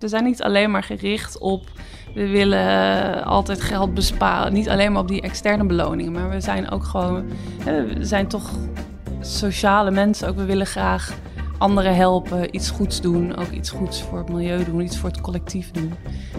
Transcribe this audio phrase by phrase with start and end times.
[0.00, 1.70] We zijn niet alleen maar gericht op
[2.14, 4.52] we willen altijd geld besparen.
[4.52, 7.24] Niet alleen maar op die externe beloningen, maar we zijn ook gewoon,
[7.64, 8.50] we zijn toch
[9.20, 10.28] sociale mensen.
[10.28, 11.12] Ook we willen graag
[11.58, 15.20] anderen helpen, iets goeds doen, ook iets goeds voor het milieu doen, iets voor het
[15.20, 15.94] collectief doen.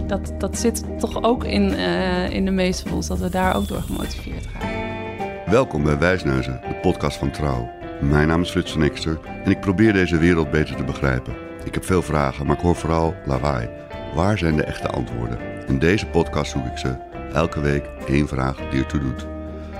[0.08, 3.56] Dat, dat zit toch ook in, uh, in de meeste van ons, dat we daar
[3.56, 5.52] ook door gemotiveerd raken.
[5.52, 7.70] Welkom bij Wijsneuzen, de podcast van Trouw.
[8.02, 11.51] Mijn naam is Frits Ekster en ik probeer deze wereld beter te begrijpen.
[11.64, 13.70] Ik heb veel vragen, maar ik hoor vooral lawaai.
[14.16, 15.68] Waar zijn de echte antwoorden?
[15.68, 16.96] In deze podcast zoek ik ze.
[17.34, 19.28] Elke week één vraag die ertoe doet.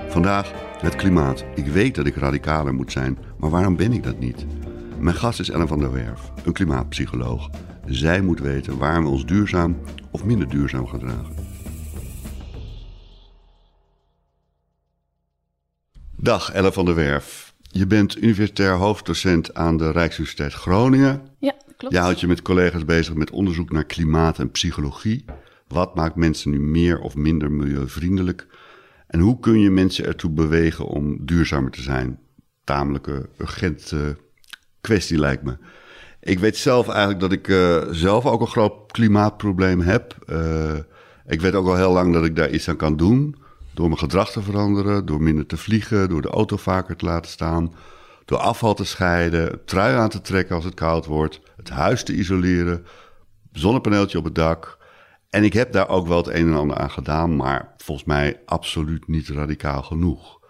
[0.08, 1.44] Vandaag het klimaat.
[1.54, 4.46] Ik weet dat ik radicaler moet zijn, maar waarom ben ik dat niet?
[4.98, 7.50] Mijn gast is Ellen van der Werf, een klimaatpsycholoog.
[7.86, 9.76] Zij moet weten waarom we ons duurzaam
[10.10, 11.34] of minder duurzaam gedragen.
[16.16, 17.54] Dag Ellen van der Werf.
[17.60, 21.22] Je bent universitair hoofddocent aan de Rijksuniversiteit Groningen.
[21.38, 21.94] Ja, klopt.
[21.94, 25.24] Je houdt je met collega's bezig met onderzoek naar klimaat en psychologie.
[25.68, 28.46] Wat maakt mensen nu meer of minder milieuvriendelijk?
[29.06, 32.18] En hoe kun je mensen ertoe bewegen om duurzamer te zijn?
[32.64, 34.16] Tamelijke urgente
[34.80, 35.56] kwestie lijkt me.
[36.20, 40.16] Ik weet zelf eigenlijk dat ik uh, zelf ook een groot klimaatprobleem heb.
[40.26, 40.78] Uh,
[41.26, 43.36] ik weet ook al heel lang dat ik daar iets aan kan doen.
[43.74, 47.30] Door mijn gedrag te veranderen, door minder te vliegen, door de auto vaker te laten
[47.30, 47.74] staan,
[48.24, 52.14] door afval te scheiden, trui aan te trekken als het koud wordt, het huis te
[52.14, 52.86] isoleren,
[53.52, 54.78] zonnepaneeltje op het dak.
[55.30, 58.40] En ik heb daar ook wel het een en ander aan gedaan, maar volgens mij
[58.46, 60.40] absoluut niet radicaal genoeg.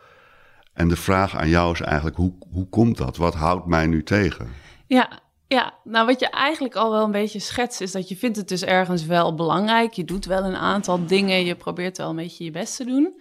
[0.73, 3.17] En de vraag aan jou is eigenlijk, hoe, hoe komt dat?
[3.17, 4.49] Wat houdt mij nu tegen?
[4.87, 8.37] Ja, ja, nou wat je eigenlijk al wel een beetje schetst, is dat je vindt
[8.37, 9.93] het dus ergens wel belangrijk.
[9.93, 13.21] Je doet wel een aantal dingen, je probeert wel een beetje je best te doen.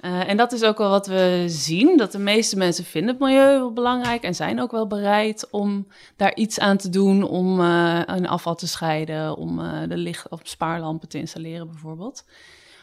[0.00, 3.20] Uh, en dat is ook wel wat we zien, dat de meeste mensen vinden het
[3.20, 7.60] milieu wel belangrijk en zijn ook wel bereid om daar iets aan te doen, om
[7.60, 12.24] uh, een afval te scheiden, om uh, de licht- of spaarlampen te installeren bijvoorbeeld.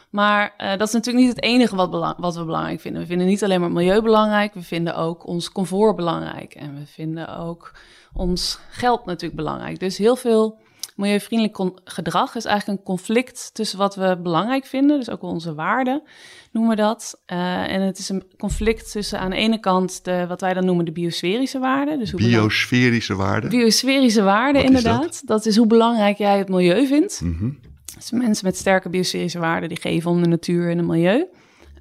[0.09, 3.01] Maar dat is natuurlijk niet het enige wat, wat, we belangrijk vinden.
[3.01, 6.75] We vinden niet alleen maar het milieu belangrijk, we vinden ook ons comfort belangrijk en
[6.75, 7.71] we vinden ook
[8.13, 9.79] ons geld natuurlijk belangrijk.
[9.79, 10.57] Dus heel veel
[10.95, 16.03] milieuvriendelijk gedrag is eigenlijk een conflict tussen wat we belangrijk vinden, dus ook onze waarden
[16.51, 17.21] noemen we dat.
[17.31, 20.65] Uh, en het is een conflict tussen aan de ene kant de, wat wij dan
[20.65, 21.99] noemen de biosferische waarden.
[21.99, 23.49] Dus hoe biosferische waarden?
[23.49, 25.03] Biosferische waarden, inderdaad.
[25.03, 25.21] Dat?
[25.25, 25.45] dat?
[25.45, 27.21] is hoe belangrijk jij het milieu vindt.
[27.21, 27.59] Mm -hmm.
[27.95, 31.25] Dus mensen met sterke biosferische waarden die geven om de natuur en het milieu.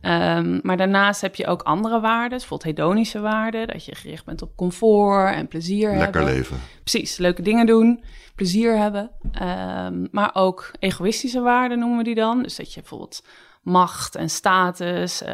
[0.07, 4.43] Um, maar daarnaast heb je ook andere waarden, bijvoorbeeld hedonische waarden, dat je gericht bent
[4.43, 6.35] op comfort en plezier Lekker hebben.
[6.35, 6.61] leven.
[6.83, 8.05] Precies, leuke dingen doen,
[8.35, 9.11] plezier hebben.
[9.43, 12.43] Um, maar ook egoïstische waarden noemen we die dan.
[12.43, 13.25] Dus dat je bijvoorbeeld
[13.63, 15.29] macht en status, uh,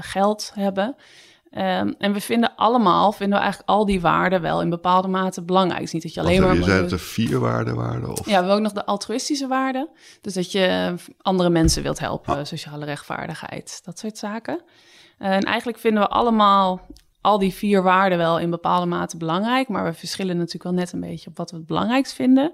[0.00, 0.96] geld hebben.
[1.58, 5.42] Um, en we vinden allemaal, vinden we eigenlijk al die waarden wel in bepaalde mate
[5.42, 5.78] belangrijk.
[5.78, 6.54] Het is niet dat je alleen maar...
[6.54, 8.10] Je zei dat er vier waarden waren?
[8.10, 8.18] Of?
[8.18, 9.88] Ja, we hebben ook nog de altruïstische waarden.
[10.20, 12.44] Dus dat je andere mensen wilt helpen, ah.
[12.44, 14.62] sociale rechtvaardigheid, dat soort zaken.
[15.18, 16.80] Uh, en eigenlijk vinden we allemaal
[17.20, 19.68] al die vier waarden wel in bepaalde mate belangrijk.
[19.68, 22.52] Maar we verschillen natuurlijk wel net een beetje op wat we het belangrijkst vinden.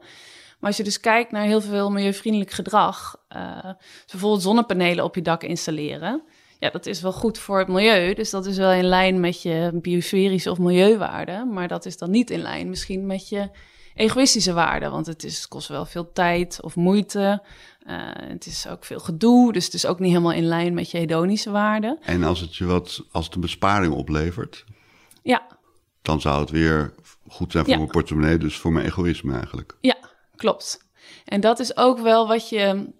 [0.58, 3.72] Maar als je dus kijkt naar heel veel milieuvriendelijk gedrag, uh,
[4.10, 6.22] bijvoorbeeld zonnepanelen op je dak installeren,
[6.58, 8.14] ja, dat is wel goed voor het milieu.
[8.14, 11.52] Dus dat is wel in lijn met je biosferische of milieuwaarden.
[11.52, 13.50] Maar dat is dan niet in lijn misschien met je
[13.94, 14.90] egoïstische waarden.
[14.90, 17.42] Want het, is, kost wel veel tijd of moeite.
[17.86, 19.52] Uh, het is ook veel gedoe.
[19.52, 21.98] Dus het is ook niet helemaal in lijn met je hedonische waarden.
[22.02, 24.64] En als het je wat, als het een besparing oplevert,
[25.22, 25.46] ja.
[26.02, 26.94] dan zou het weer
[27.28, 27.78] goed zijn voor ja.
[27.78, 28.38] mijn portemonnee.
[28.38, 29.76] Dus voor mijn egoïsme eigenlijk.
[29.80, 29.96] Ja,
[30.36, 30.86] klopt.
[31.24, 32.92] En dat is ook wel wat je,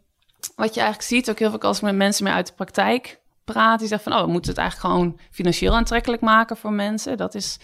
[0.56, 1.30] wat je eigenlijk ziet.
[1.30, 3.17] Ook heel veel als ik met mensen mee uit de praktijk
[3.52, 3.78] praat.
[3.78, 7.16] Die zegt van, oh, we moeten het eigenlijk gewoon financieel aantrekkelijk maken voor mensen.
[7.16, 7.58] Dat is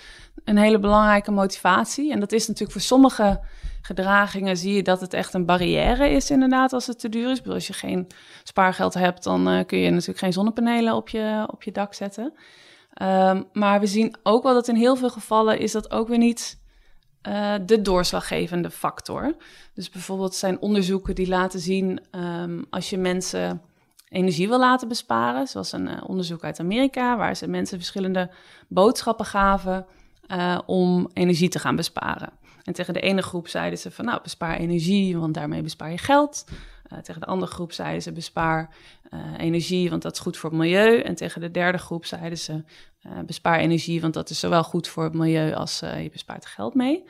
[0.44, 2.12] een hele belangrijke motivatie.
[2.12, 3.40] En dat is natuurlijk voor sommige
[3.82, 7.38] gedragingen zie je dat het echt een barrière is inderdaad als het te duur is.
[7.38, 8.06] Bedoel, als je geen
[8.42, 12.32] spaargeld hebt, dan uh, kun je natuurlijk geen zonnepanelen op je, op je dak zetten.
[13.02, 16.18] Um, maar we zien ook wel dat in heel veel gevallen is dat ook weer
[16.18, 16.58] niet
[17.28, 19.36] uh, de doorslaggevende factor.
[19.74, 23.62] Dus bijvoorbeeld zijn onderzoeken die laten zien um, als je mensen
[24.14, 25.46] energie wil laten besparen.
[25.46, 28.30] Zoals een uh, onderzoek uit Amerika, waar ze mensen verschillende
[28.68, 29.86] boodschappen gaven
[30.28, 32.32] uh, om energie te gaan besparen.
[32.62, 35.98] En tegen de ene groep zeiden ze van nou, bespaar energie, want daarmee bespaar je
[35.98, 36.44] geld.
[36.92, 38.68] Uh, tegen de andere groep zeiden ze bespaar
[39.38, 41.00] energie, want dat is goed voor het milieu.
[41.00, 42.62] En tegen de derde groep zeiden ze
[43.26, 47.04] bespaar energie, want dat is zowel goed voor het milieu als je bespaart geld mee.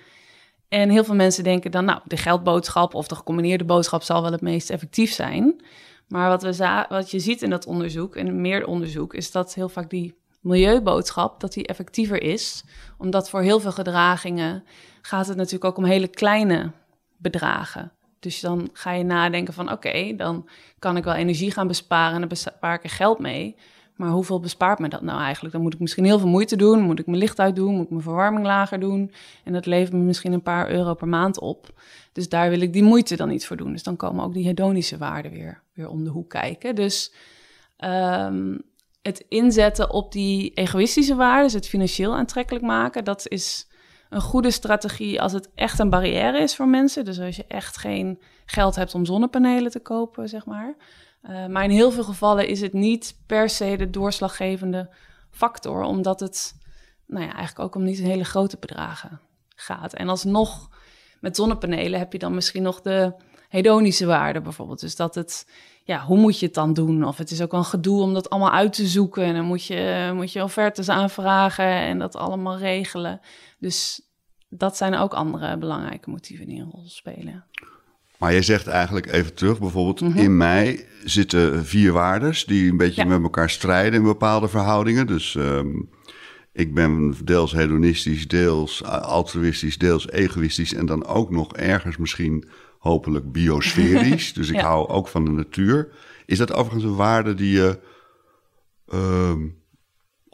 [0.69, 4.33] En heel veel mensen denken dan, nou, de geldboodschap of de gecombineerde boodschap zal wel
[4.33, 5.61] het meest effectief zijn.
[6.09, 9.69] Maar wat, we wat je ziet in dat onderzoek, en meer onderzoek, is dat heel
[9.69, 12.65] vaak die milieuboodschap, dat die effectiever is.
[12.99, 14.65] Omdat voor heel veel gedragingen
[15.03, 16.73] gaat het natuurlijk ook om hele kleine
[17.17, 17.93] bedragen.
[18.21, 20.49] Dus dan ga je nadenken van oké, dan
[20.79, 23.57] kan ik wel energie gaan besparen en dan bespaar ik er geld mee.
[23.95, 25.55] Maar hoeveel bespaart me dat nou eigenlijk?
[25.55, 26.81] Dan moet ik misschien heel veel moeite doen.
[26.81, 27.75] Moet ik mijn licht uitdoen?
[27.75, 29.13] Moet ik mijn verwarming lager doen?
[29.45, 31.81] En dat levert me misschien een paar euro per maand op.
[32.13, 33.73] Dus daar wil ik die moeite dan niet voor doen.
[33.73, 36.75] Dus dan komen ook die hedonische waarden weer, weer om de hoek kijken.
[36.75, 37.13] Dus
[37.85, 38.63] um,
[39.03, 43.69] het inzetten op die egoïstische waarden, dus het financieel aantrekkelijk maken, dat is
[44.11, 47.05] een goede strategie als het echt een barrière is voor mensen.
[47.05, 50.75] Dus als je echt geen geld hebt om zonnepanelen te kopen, zeg maar.
[51.29, 54.91] Uh, maar in heel veel gevallen is het niet per se de doorslaggevende
[55.31, 56.55] factor, omdat het
[57.07, 59.95] nou ja, eigenlijk ook om niet hele grote bedragen gaat.
[59.95, 60.71] En alsnog
[61.21, 63.15] met zonnepanelen heb je dan misschien nog de
[63.49, 64.81] hedonische waarde bijvoorbeeld.
[64.81, 65.51] Dus dat het,
[65.85, 67.05] ja, hoe moet je het dan doen?
[67.05, 69.25] Of het is ook wel een gedoe om dat allemaal uit te zoeken.
[69.25, 73.21] En dan moet je, moet je offertes aanvragen en dat allemaal regelen.
[73.59, 74.03] Dus
[74.49, 77.45] dat zijn ook andere belangrijke motieven die een rol spelen.
[78.19, 80.19] Maar je zegt eigenlijk even terug, bijvoorbeeld mhm.
[80.19, 85.07] in mij zitten vier waardes die een beetje met elkaar strijden in bepaalde verhoudingen.
[85.07, 85.69] Dus ehm,
[86.53, 92.45] ik ben deels hedonistisch, deels altruïstisch, deels egoïstisch en dan ook nog ergens misschien
[92.79, 94.33] hopelijk biosferisch.
[94.39, 95.89] dus ik hou ook van de natuur.
[96.27, 97.79] Is dat overigens een waarde die je
[98.95, 99.33] uh,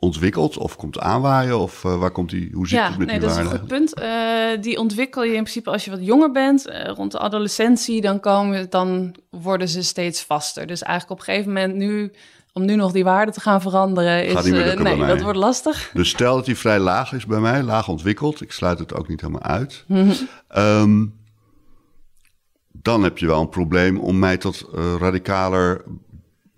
[0.00, 1.58] ontwikkelt of komt aanwaaien?
[1.58, 3.42] Of uh, waar komt die, hoe zit ja, het met nee, die waarde?
[3.44, 4.00] Ja, dat is een goed punt.
[4.56, 6.68] Uh, die ontwikkel je in principe als je wat jonger bent.
[6.68, 10.66] Uh, rond de adolescentie, dan, komen, dan worden ze steeds vaster.
[10.66, 12.12] Dus eigenlijk op een gegeven moment nu...
[12.52, 15.90] Om nu nog die waarde te gaan veranderen, is, nee, dat wordt lastig.
[15.94, 18.40] Dus stel dat die vrij laag is bij mij, laag ontwikkeld.
[18.40, 19.84] Ik sluit het ook niet helemaal uit.
[20.56, 21.14] um,
[22.72, 24.64] dan heb je wel een probleem om mij tot
[24.98, 25.84] radicaler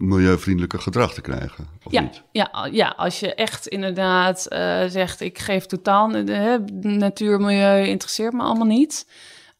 [0.03, 1.67] milieuvriendelijker gedrag te krijgen.
[1.85, 2.23] Of ja, niet?
[2.33, 8.33] Ja, ja, als je echt inderdaad uh, zegt: ik geef totaal de, natuur, milieu interesseert
[8.33, 9.07] me allemaal niet.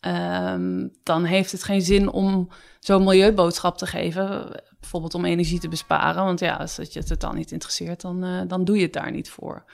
[0.07, 2.49] Um, dan heeft het geen zin om
[2.81, 4.61] zo'n milieuboodschap te geven.
[4.81, 6.25] Bijvoorbeeld om energie te besparen.
[6.25, 9.11] Want ja, als het je totaal niet interesseert, dan, uh, dan doe je het daar
[9.11, 9.65] niet voor.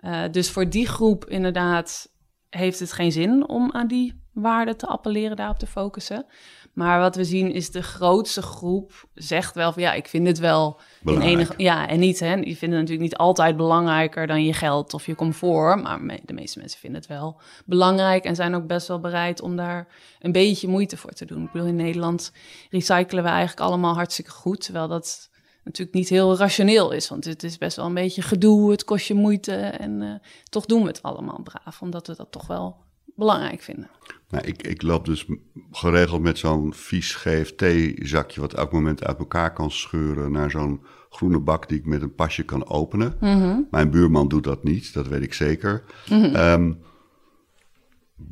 [0.00, 2.08] Uh, dus voor die groep inderdaad
[2.50, 6.26] heeft het geen zin om aan die waarde te appelleren, daarop te focussen.
[6.76, 10.38] Maar wat we zien is de grootste groep zegt wel van ja, ik vind het
[10.38, 11.54] wel in enige.
[11.56, 15.06] Ja, en niet, hè, je vindt het natuurlijk niet altijd belangrijker dan je geld of
[15.06, 15.82] je comfort.
[15.82, 19.56] Maar de meeste mensen vinden het wel belangrijk en zijn ook best wel bereid om
[19.56, 19.88] daar
[20.20, 21.44] een beetje moeite voor te doen.
[21.44, 22.32] Ik bedoel, in Nederland
[22.70, 24.64] recyclen we eigenlijk allemaal hartstikke goed.
[24.64, 25.30] Terwijl dat
[25.64, 27.08] natuurlijk niet heel rationeel is.
[27.08, 29.54] Want het is best wel een beetje gedoe, het kost je moeite.
[29.54, 30.14] En uh,
[30.48, 32.84] toch doen we het allemaal braaf, omdat we dat toch wel
[33.14, 33.90] belangrijk vinden.
[34.28, 35.26] Nou, ik, ik loop dus
[35.70, 38.40] geregeld met zo'n vies GFT-zakje...
[38.40, 40.32] wat elk moment uit elkaar kan scheuren...
[40.32, 40.80] naar zo'n
[41.10, 43.16] groene bak die ik met een pasje kan openen.
[43.20, 45.84] Mm Mijn buurman doet dat niet, dat weet ik zeker.
[46.08, 46.36] Mm -hmm.
[46.36, 46.78] um,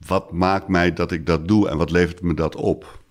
[0.06, 3.02] wat maakt mij dat ik dat doe en wat levert me dat op?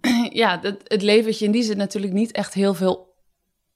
[0.30, 3.14] Ja, dat, het levert je in die zin natuurlijk niet echt heel veel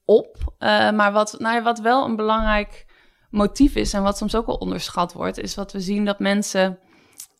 [0.05, 0.37] op.
[0.37, 2.87] Uh, maar wat, nou ja, wat wel een belangrijk
[3.33, 6.79] motief is en wat soms ook wel onderschat wordt, is wat we zien dat mensen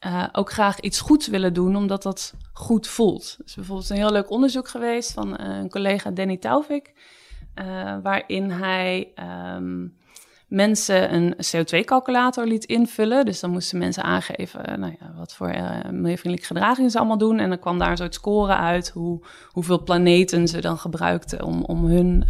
[0.07, 3.37] uh, ook graag iets goeds willen doen, omdat dat goed voelt.
[3.45, 6.93] Dus bijvoorbeeld een heel leuk onderzoek geweest van uh, een collega Danny Taufik,
[7.55, 9.13] uh, waarin hij
[9.57, 9.97] um,
[10.49, 13.25] mensen een CO2-calculator liet invullen.
[13.25, 15.49] Dus dan moesten mensen aangeven nou ja, wat voor
[15.91, 17.39] milieuvriendelijke gedragingen ze allemaal doen.
[17.39, 21.65] En dan kwam daar een soort score uit hoe, hoeveel planeten ze dan gebruikten om,
[21.65, 22.25] om hun...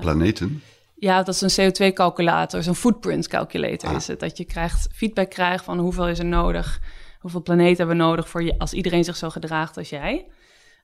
[0.00, 0.62] Planeten?
[1.04, 3.96] Ja, dat is een CO2-calculator, zo'n footprint calculator ah.
[3.96, 4.20] is het.
[4.20, 6.80] Dat je krijgt, feedback krijgt van hoeveel is er nodig,
[7.18, 10.26] hoeveel planeten hebben we nodig voor je, als iedereen zich zo gedraagt als jij.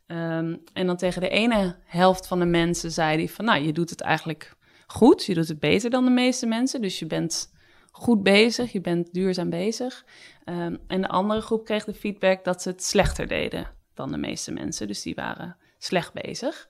[0.07, 3.73] Um, en dan tegen de ene helft van de mensen zei hij van, nou, je
[3.73, 4.53] doet het eigenlijk
[4.87, 7.53] goed, je doet het beter dan de meeste mensen, dus je bent
[7.91, 10.05] goed bezig, je bent duurzaam bezig.
[10.45, 14.19] Um, en de andere groep kreeg de feedback dat ze het slechter deden dan de
[14.19, 16.69] meeste mensen, dus die waren slecht bezig.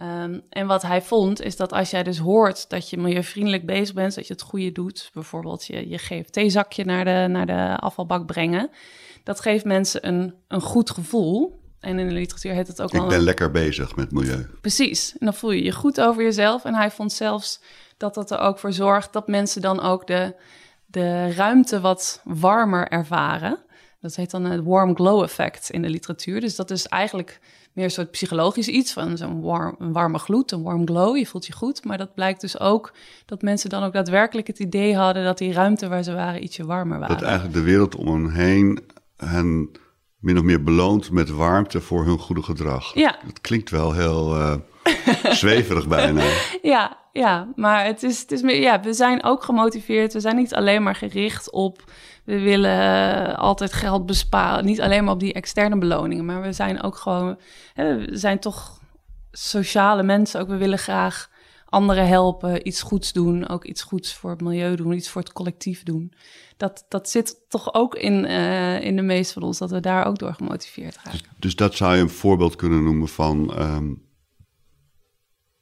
[0.00, 3.94] Um, en wat hij vond, is dat als jij dus hoort dat je milieuvriendelijk bezig
[3.94, 8.26] bent, dat je het goede doet, bijvoorbeeld je, je GFT-zakje naar de, naar de afvalbak
[8.26, 8.70] brengen,
[9.24, 11.60] dat geeft mensen een, een goed gevoel.
[11.80, 14.46] En in de literatuur heet het ook Ik ben lekker bezig met milieu.
[14.60, 15.12] Precies.
[15.12, 16.64] En dan voel je je goed over jezelf.
[16.64, 17.60] En hij vond zelfs
[17.96, 20.34] dat dat er ook voor zorgt dat mensen dan ook de,
[20.86, 23.58] de ruimte wat warmer ervaren.
[24.00, 26.40] Dat heet dan het warm glow effect in de literatuur.
[26.40, 27.40] Dus dat is eigenlijk
[27.78, 31.16] meer een soort psychologisch iets van zo'n warm, een warme gloed, een warm glow.
[31.16, 31.84] Je voelt je goed.
[31.84, 32.92] Maar dat blijkt dus ook
[33.26, 36.66] dat mensen dan ook daadwerkelijk het idee hadden dat die ruimte waar ze waren ietsje
[36.66, 37.16] warmer waren.
[37.16, 38.80] Dat eigenlijk de wereld om hen heen
[39.16, 39.70] hen
[40.18, 42.94] min of meer beloont met warmte voor hun goede gedrag.
[42.94, 43.18] Ja.
[43.24, 44.54] Dat klinkt wel heel uh,
[45.42, 46.22] zweverig bijna.
[46.62, 50.12] Ja, ja, maar het is, het is meer, ja, we zijn ook gemotiveerd.
[50.12, 51.92] We zijn niet alleen maar gericht op,
[52.24, 54.64] we willen altijd geld besparen.
[54.64, 57.38] Niet alleen maar op die externe beloningen, maar we zijn ook gewoon,
[57.74, 58.80] hè, we zijn toch
[59.32, 60.40] sociale mensen.
[60.40, 61.30] Ook we willen graag
[61.64, 65.32] anderen helpen, iets goeds doen, ook iets goeds voor het milieu doen, iets voor het
[65.32, 66.12] collectief doen.
[66.56, 70.06] Dat, dat zit toch ook in, uh, in de meeste van ons, dat we daar
[70.06, 71.12] ook door gemotiveerd raken.
[71.12, 74.07] Dus, dus dat zou je een voorbeeld kunnen noemen van um,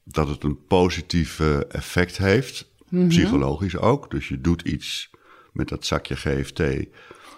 [0.08, 3.08] dat het een positief effect heeft, mm -hmm.
[3.08, 4.10] psychologisch ook.
[4.10, 5.10] Dus je doet iets
[5.52, 6.58] met dat zakje GFT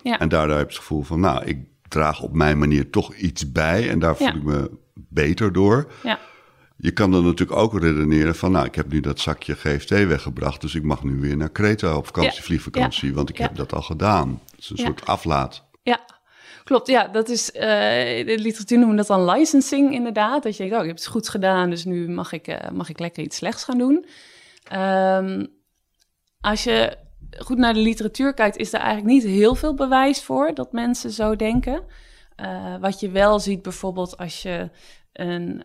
[0.02, 0.18] ja.
[0.18, 1.58] en daardoor heb je het gevoel van, nou, ik
[1.88, 4.34] draag op mijn manier toch iets bij en daar voel ja.
[4.34, 5.92] ik me beter door.
[6.02, 6.18] Ja.
[6.76, 10.60] Je kan dan natuurlijk ook redeneren van, nou, ik heb nu dat zakje GFT weggebracht,
[10.60, 12.42] dus ik mag nu weer naar Kreta op vakantie, ja.
[12.42, 13.14] vliegvakantie, ja.
[13.14, 14.40] want ik heb dat al gedaan.
[14.50, 15.64] Het is een soort aflaat.
[15.82, 16.00] Ja,
[16.68, 16.86] klopt.
[16.86, 17.60] Ja, dat is, uh,
[18.26, 20.42] de literatuur noemen dat dan licensing inderdaad.
[20.42, 22.88] Dat je denkt, oh, ik heb het goed gedaan, dus nu mag ik, uh, mag
[22.88, 24.06] ik lekker iets slechts gaan doen.
[24.72, 25.46] Um,
[26.40, 26.96] als je
[27.38, 31.10] goed naar de literatuur kijkt, is er eigenlijk niet heel veel bewijs voor dat mensen
[31.10, 31.82] zo denken.
[32.36, 34.70] Uh, wat je wel ziet bijvoorbeeld als je
[35.12, 35.64] een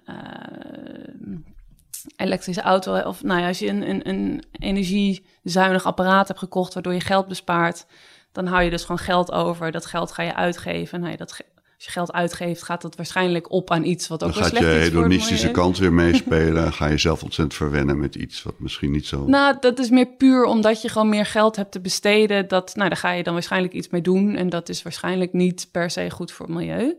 [2.15, 6.93] elektrische auto, of nou ja, als je een, een, een energiezuinig apparaat hebt gekocht waardoor
[6.93, 7.85] je geld bespaart,
[8.33, 9.71] dan hou je dus gewoon geld over.
[9.71, 10.99] Dat geld ga je uitgeven.
[10.99, 11.41] Nou ja, dat
[11.83, 14.59] als je geld uitgeeft, gaat dat waarschijnlijk op aan iets wat ook dan slecht is.
[14.59, 16.73] Dan gaat je hedonistische kant weer meespelen.
[16.73, 19.25] ga je zelf ontzettend verwennen met iets wat misschien niet zo...
[19.25, 22.47] Nou, dat is meer puur omdat je gewoon meer geld hebt te besteden.
[22.47, 24.35] Dat, nou, daar ga je dan waarschijnlijk iets mee doen.
[24.35, 26.97] En dat is waarschijnlijk niet per se goed voor het milieu.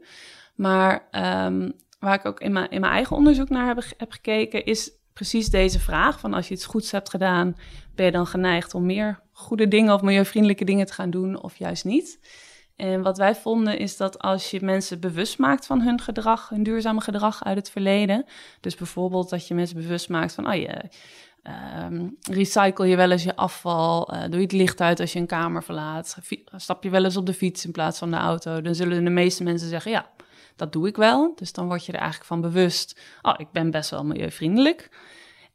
[0.55, 1.09] Maar
[1.47, 4.91] um, waar ik ook in mijn, in mijn eigen onderzoek naar heb, heb gekeken, is
[5.13, 7.57] precies deze vraag: van als je iets goeds hebt gedaan,
[7.95, 11.57] ben je dan geneigd om meer goede dingen of milieuvriendelijke dingen te gaan doen of
[11.57, 12.19] juist niet?
[12.77, 16.63] En wat wij vonden is dat als je mensen bewust maakt van hun gedrag, hun
[16.63, 18.25] duurzame gedrag uit het verleden,
[18.61, 20.91] dus bijvoorbeeld dat je mensen bewust maakt van, oh je
[21.83, 25.19] um, recycle je wel eens je afval, uh, doe je het licht uit als je
[25.19, 26.19] een kamer verlaat,
[26.57, 29.11] stap je wel eens op de fiets in plaats van de auto, dan zullen de
[29.11, 30.11] meeste mensen zeggen, ja,
[30.57, 31.33] dat doe ik wel.
[31.35, 34.91] Dus dan word je er eigenlijk van bewust, oh, ik ben best wel milieuvriendelijk.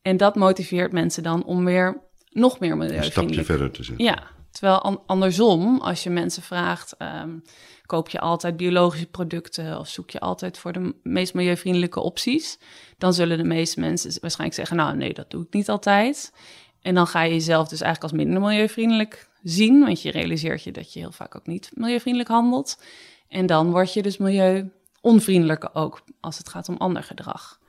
[0.02, 3.18] En dat motiveert mensen dan om weer nog meer milieuvriendelijk...
[3.18, 4.06] Een stapje verder te zetten.
[4.06, 6.96] Ja, terwijl an andersom, als je mensen vraagt...
[7.00, 7.44] Um,
[7.86, 12.60] koop je altijd biologische producten of zoek je altijd voor de meest milieuvriendelijke opties...
[12.98, 16.34] dan zullen de meeste mensen waarschijnlijk zeggen, nou nee, dat doe ik niet altijd.
[16.82, 19.80] En dan ga je jezelf dus eigenlijk als minder milieuvriendelijk zien...
[19.80, 22.78] want je realiseert je dat je heel vaak ook niet milieuvriendelijk handelt...
[23.30, 24.72] En dan word je dus milieu
[25.02, 27.60] onvriendelijker ook als het gaat om ander gedrag.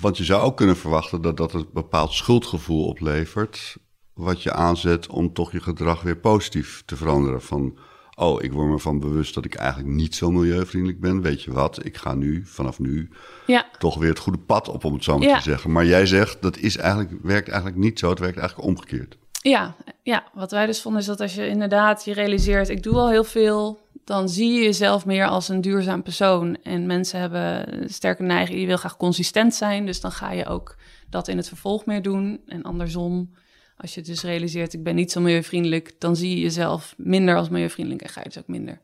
[0.00, 3.76] Want je zou ook kunnen verwachten dat dat een bepaald schuldgevoel oplevert,
[4.14, 7.42] wat je aanzet om toch je gedrag weer positief te veranderen.
[7.42, 7.78] Van,
[8.14, 11.22] oh, ik word me van bewust dat ik eigenlijk niet zo milieuvriendelijk ben.
[11.22, 13.10] Weet je wat, ik ga nu, vanaf nu,
[13.46, 13.66] ja.
[13.78, 15.36] toch weer het goede pad op, om het zo maar ja.
[15.36, 15.72] te zeggen.
[15.72, 19.16] Maar jij zegt, dat is eigenlijk, werkt eigenlijk niet zo, het werkt eigenlijk omgekeerd.
[19.32, 22.94] Ja, ja, wat wij dus vonden is dat als je inderdaad je realiseert, ik doe
[22.94, 26.56] al heel veel, dan zie je jezelf meer als een duurzaam persoon.
[26.62, 30.76] En mensen hebben sterke neiging, je wil graag consistent zijn, dus dan ga je ook
[31.10, 32.40] dat in het vervolg meer doen.
[32.46, 33.34] En andersom,
[33.76, 37.48] als je dus realiseert, ik ben niet zo milieuvriendelijk, dan zie je jezelf minder als
[37.48, 38.80] milieuvriendelijk en ga je dus ook minder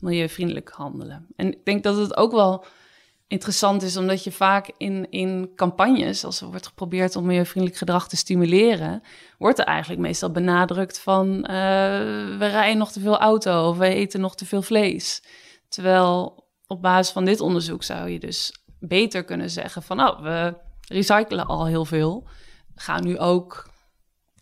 [0.00, 1.26] milieuvriendelijk handelen.
[1.36, 2.64] En ik denk dat het ook wel
[3.30, 8.08] interessant is, omdat je vaak in, in campagnes, als er wordt geprobeerd om milieuvriendelijk gedrag
[8.08, 9.02] te stimuleren,
[9.38, 11.46] wordt er eigenlijk meestal benadrukt van uh,
[12.38, 15.22] we rijden nog te veel auto of we eten nog te veel vlees.
[15.68, 20.54] Terwijl op basis van dit onderzoek zou je dus beter kunnen zeggen van oh, we
[20.88, 22.28] recyclen al heel veel.
[22.74, 23.70] Ga nu ook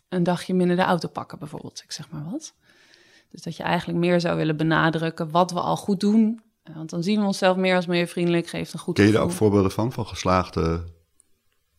[0.09, 2.53] een dagje minder de auto pakken bijvoorbeeld, ik zeg maar wat.
[3.31, 6.41] Dus dat je eigenlijk meer zou willen benadrukken wat we al goed doen
[6.75, 9.31] want dan zien we onszelf meer als milieuvriendelijk, geeft een goed Ken je daar ook
[9.31, 10.83] voorbeelden van, van geslaagde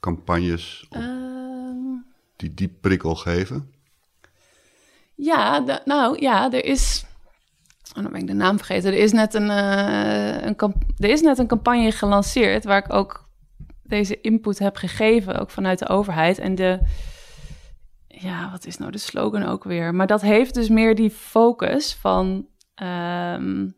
[0.01, 1.09] campagnes uh,
[2.37, 3.73] die die prikkel geven?
[5.15, 7.05] Ja, nou ja, er is...
[7.97, 8.93] Oh, dan ben ik de naam vergeten.
[8.93, 10.57] Er is, net een, uh, een
[10.97, 13.29] er is net een campagne gelanceerd waar ik ook
[13.83, 16.39] deze input heb gegeven, ook vanuit de overheid.
[16.39, 16.81] En de,
[18.07, 19.95] ja, wat is nou de slogan ook weer?
[19.95, 22.47] Maar dat heeft dus meer die focus van
[22.83, 23.75] um,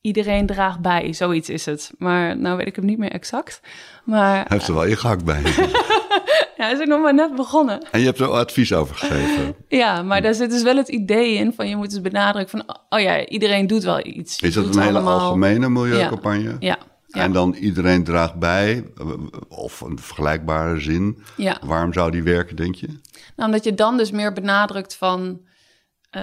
[0.00, 1.12] iedereen draagt bij.
[1.12, 1.92] Zoiets is het.
[1.98, 3.60] Maar nou weet ik hem niet meer exact.
[4.04, 5.42] Maar, Hij heeft er wel ingehakt bij.
[6.56, 7.82] ja, hij is nog maar net begonnen.
[7.90, 9.54] En je hebt er advies over gegeven.
[9.68, 12.76] ja, maar daar zit dus wel het idee in van je moet dus benadrukken van...
[12.88, 14.40] oh ja, iedereen doet wel iets.
[14.40, 15.20] Is dat een hele allemaal...
[15.20, 16.48] algemene milieucampagne?
[16.48, 16.56] Ja.
[16.58, 16.78] ja.
[17.08, 17.22] Ja.
[17.22, 18.92] En dan iedereen draagt bij,
[19.48, 21.22] of een vergelijkbare zin.
[21.36, 21.58] Ja.
[21.64, 22.86] Waarom zou die werken, denk je?
[22.86, 25.40] Nou, omdat je dan dus meer benadrukt van...
[26.16, 26.22] Uh,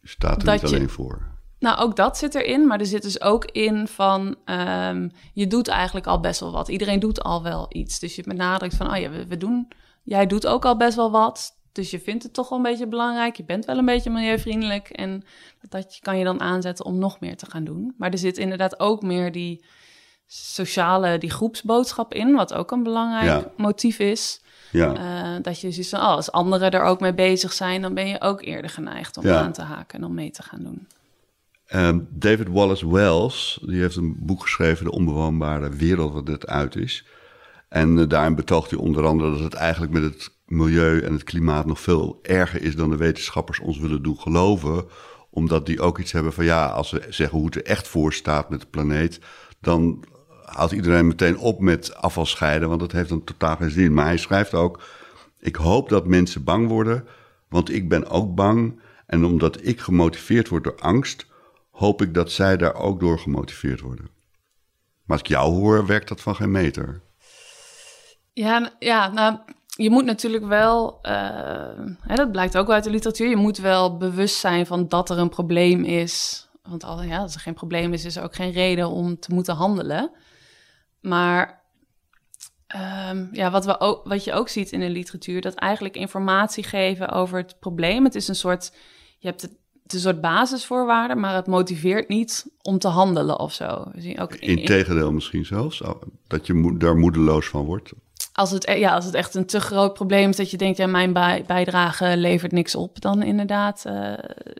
[0.00, 1.31] je staat er niet alleen voor.
[1.62, 5.68] Nou, ook dat zit erin, maar er zit dus ook in van um, je doet
[5.68, 6.68] eigenlijk al best wel wat.
[6.68, 7.98] Iedereen doet al wel iets.
[7.98, 9.68] Dus je benadrukt van, oh ja, we, we doen
[10.02, 11.60] jij doet ook al best wel wat.
[11.72, 13.36] Dus je vindt het toch wel een beetje belangrijk.
[13.36, 14.88] Je bent wel een beetje milieuvriendelijk.
[14.88, 15.24] En
[15.68, 17.94] dat kan je dan aanzetten om nog meer te gaan doen.
[17.98, 19.64] Maar er zit inderdaad ook meer die
[20.26, 22.32] sociale, die groepsboodschap in.
[22.32, 24.40] Wat ook een belangrijk motief is.
[24.72, 24.96] Ja.
[25.36, 28.08] Uh, dat je ziet van, oh, als anderen er ook mee bezig zijn, dan ben
[28.08, 30.86] je ook eerder geneigd om aan te haken en om mee te gaan doen.
[31.72, 36.76] Ehm, David Wallace Wells, die heeft een boek geschreven, De Onbewoonbare Wereld, wat dit uit
[36.76, 37.06] is.
[37.68, 41.24] En uh, daarin betoogt hij onder andere dat het eigenlijk met het milieu en het
[41.24, 44.84] klimaat nog veel erger is dan de wetenschappers ons willen doen geloven.
[45.30, 48.12] Omdat die ook iets hebben van ja, als we zeggen hoe het er echt voor
[48.12, 49.20] staat met de planeet,
[49.60, 50.04] dan
[50.44, 53.94] houdt iedereen meteen op met afval scheiden, want dat heeft dan totaal geen zin.
[53.94, 54.82] Maar hij schrijft ook:
[55.40, 57.06] Ik hoop dat mensen bang worden,
[57.48, 58.80] want ik ben ook bang.
[59.06, 61.30] En omdat ik gemotiveerd word door angst,
[61.72, 64.10] hoop ik dat zij daar ook door gemotiveerd worden.
[65.04, 67.00] Maar als ik jou hoor, werkt dat van geen meter.
[68.32, 71.12] Ja, ja nou, je moet natuurlijk wel, uh,
[72.00, 75.18] hè, dat blijkt ook uit de literatuur, je moet wel bewust zijn van dat er
[75.18, 76.46] een probleem is.
[76.62, 79.54] Want ja, als er geen probleem is, is er ook geen reden om te moeten
[79.54, 80.10] handelen.
[81.00, 81.62] Maar
[83.10, 86.64] um, ja, wat, we ook, wat je ook ziet in de literatuur, dat eigenlijk informatie
[86.64, 88.04] geven over het probleem.
[88.04, 88.72] Het is een soort,
[89.18, 89.56] je hebt het
[89.92, 93.66] een soort basisvoorwaarde, maar het motiveert niet om te handelen of zo.
[94.18, 95.82] Ook in, Integendeel misschien zelfs,
[96.26, 97.92] dat je daar moedeloos van wordt.
[98.32, 100.78] Als het, e-, ja, als het echt een te groot probleem is dat je denkt,
[100.78, 101.12] ja, mijn
[101.46, 104.12] bijdrage levert niks op, dan inderdaad, uh,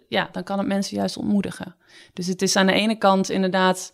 [0.08, 1.74] ja, dan kan het mensen juist ontmoedigen.
[2.12, 3.92] Dus het is aan de ene kant inderdaad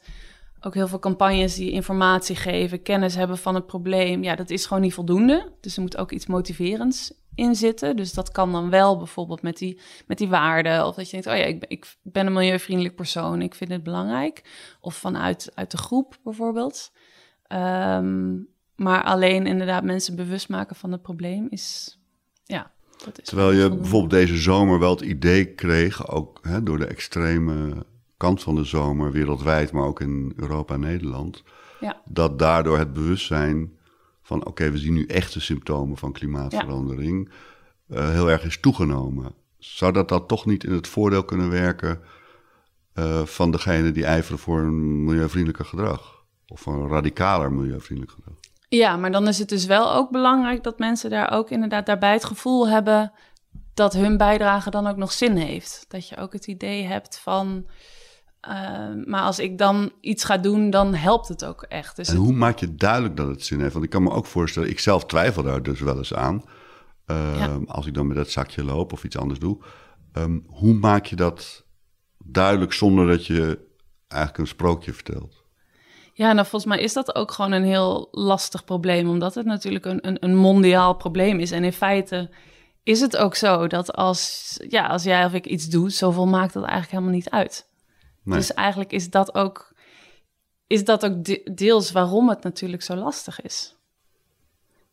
[0.60, 4.22] ook heel veel campagnes die informatie geven, kennis hebben van het probleem.
[4.22, 5.52] Ja, dat is gewoon niet voldoende.
[5.60, 7.96] Dus er moet ook iets motiverends in zitten.
[7.96, 10.86] Dus dat kan dan wel bijvoorbeeld met die, met die waarden.
[10.86, 13.82] Of dat je denkt, oh ja, ik, ik ben een milieuvriendelijk persoon, ik vind het
[13.82, 14.42] belangrijk.
[14.80, 16.92] Of vanuit uit de groep bijvoorbeeld.
[17.42, 18.36] Ehm,
[18.76, 21.98] maar alleen inderdaad mensen bewust maken van het probleem is,
[22.44, 22.72] ja,
[23.04, 26.86] dat is Terwijl je bijvoorbeeld deze zomer wel het idee kreeg, ook hè, door de
[26.86, 27.86] extreme
[28.18, 31.42] kant van de zomer wereldwijd, maar ook in Europa en Nederland,
[31.80, 32.00] ja.
[32.04, 33.78] dat daardoor het bewustzijn
[34.22, 37.31] van oké, we zien nu echte symptomen van klimaatverandering
[37.88, 39.35] uh, heel erg is toegenomen.
[39.59, 42.00] Zou dat dan toch niet in het voordeel kunnen werken
[42.94, 46.24] uh, van degene die ijveren voor een milieuvriendelijker gedrag?
[46.46, 48.35] Of een radicaler milieuvriendelijk gedrag?
[48.68, 52.12] Ja, maar dan is het dus wel ook belangrijk dat mensen daar ook inderdaad daarbij
[52.12, 53.12] het gevoel hebben
[53.74, 55.85] dat hun bijdrage dan ook nog zin heeft.
[55.88, 57.66] Dat je ook het idee hebt van
[58.48, 61.96] Ehm, maar als ik dan iets ga doen, dan helpt het ook echt.
[61.96, 63.72] Dus en hoe maak je duidelijk dat het zin heeft?
[63.72, 66.44] Want ik kan me ook voorstellen, ik zelf twijfel daar dus wel eens aan.
[67.06, 69.58] Ehm, als ik dan met dat zakje loop of iets anders doe.
[70.12, 71.64] Ehm, hoe maak je dat
[72.18, 73.66] duidelijk zonder dat je
[74.08, 75.44] eigenlijk een sprookje vertelt?
[76.12, 79.84] Ja, nou volgens mij is dat ook gewoon een heel lastig probleem, omdat het natuurlijk
[79.84, 81.50] een, een, een mondiaal probleem is.
[81.50, 82.30] En in feite
[82.82, 86.52] is het ook zo dat als, ja, als jij of ik iets doe, zoveel maakt
[86.52, 87.67] dat eigenlijk helemaal niet uit.
[88.24, 89.72] Dus eigenlijk is dat ook,
[90.66, 91.24] is dat ook
[91.57, 93.76] deels waarom het natuurlijk zo lastig is.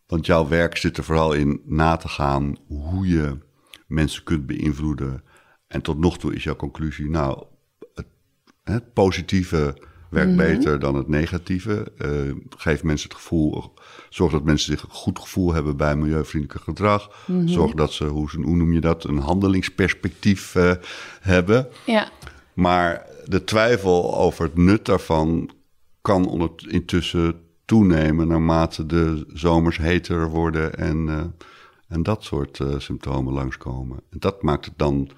[0.07, 3.37] Want jouw werk zit er vooral in na te gaan hoe je
[3.87, 5.23] mensen kunt beïnvloeden.
[5.67, 7.43] En tot nog toe is jouw conclusie, nou,
[7.93, 8.07] het,
[8.63, 9.77] het positieve
[10.09, 10.37] werkt mhm.
[10.37, 11.91] beter dan het negatieve.
[11.97, 13.73] Uh, geef mensen het gevoel,
[14.09, 17.25] zorg dat mensen zich een goed gevoel hebben bij milieuvriendelijk gedrag.
[17.27, 17.47] Mhm.
[17.47, 20.71] Zorg dat ze, hoe, hoe, noem je dat, een handelingsperspectief uh,
[21.21, 21.67] hebben.
[21.85, 22.09] Ja.
[22.53, 25.49] Maar de twijfel over het nut daarvan
[26.01, 31.23] kan intussen toenemen naarmate de zomers heter worden en, uh,
[31.87, 34.01] en dat soort uh, symptomen langskomen.
[34.09, 35.09] En dat maakt het dan,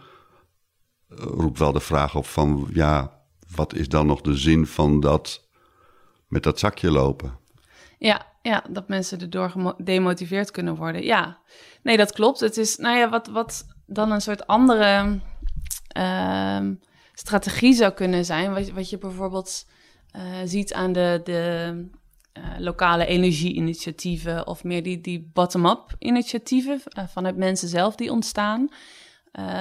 [1.10, 3.22] uh, roept wel de vraag op van, ja,
[3.56, 5.48] wat is dan nog de zin van dat
[6.28, 7.38] met dat zakje lopen?
[7.98, 11.04] Ja, ja dat mensen erdoor gedemotiveerd kunnen worden.
[11.04, 11.38] Ja,
[11.84, 12.40] nee, dat klopt.
[12.40, 15.20] Het is, nou ja, wat, wat dan een soort andere
[15.88, 16.74] ehm,
[17.20, 18.54] strategie zou kunnen zijn.
[18.54, 19.66] Wat, wat je bijvoorbeeld
[20.16, 21.74] uh, ziet aan de, de
[22.38, 28.68] uh, lokale energieinitiatieven of meer die, die bottom-up initiatieven uh, vanuit mensen zelf die ontstaan.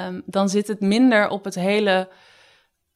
[0.07, 2.09] Um, dan zit het minder op het hele